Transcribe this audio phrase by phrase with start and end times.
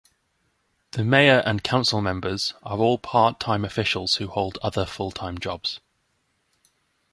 [0.93, 5.79] The Mayor and Council Members are all part-time officials who hold other full-time jobs.